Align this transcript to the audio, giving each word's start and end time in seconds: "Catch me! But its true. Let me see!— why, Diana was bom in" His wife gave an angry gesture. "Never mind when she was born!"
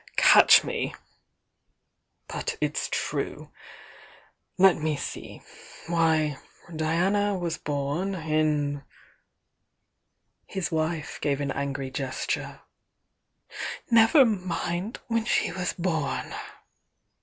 "Catch 0.15 0.63
me! 0.63 0.95
But 2.27 2.57
its 2.59 2.89
true. 2.91 3.51
Let 4.57 4.77
me 4.77 4.95
see!— 4.95 5.43
why, 5.85 6.37
Diana 6.75 7.37
was 7.37 7.59
bom 7.59 8.15
in" 8.15 8.81
His 10.47 10.71
wife 10.71 11.19
gave 11.21 11.39
an 11.39 11.51
angry 11.51 11.91
gesture. 11.91 12.61
"Never 13.91 14.25
mind 14.25 14.97
when 15.07 15.23
she 15.25 15.51
was 15.51 15.73
born!" 15.73 16.33